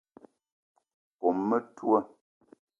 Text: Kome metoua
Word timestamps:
Kome 1.19 1.41
metoua 1.49 2.01